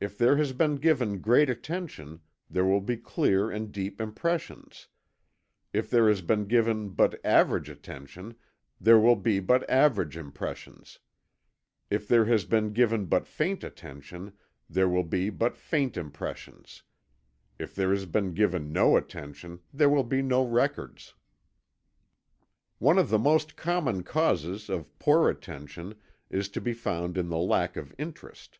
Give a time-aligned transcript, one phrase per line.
[0.00, 2.18] If there has been given great attention,
[2.50, 4.88] there will be clear and deep impressions;
[5.72, 8.34] if there has been given but average attention,
[8.80, 10.98] there will be but average impressions;
[11.90, 14.32] if there has been given but faint attention,
[14.68, 16.82] there will be but faint impressions;
[17.56, 21.14] if there has been given no attention, there will be no records.
[22.80, 25.94] One of the most common causes of poor attention
[26.30, 28.58] is to be found in the lack of interest.